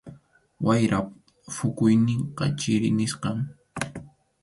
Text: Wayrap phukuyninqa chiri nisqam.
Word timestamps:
Wayrap 0.65 1.07
phukuyninqa 1.55 2.45
chiri 2.59 2.89
nisqam. 2.97 3.39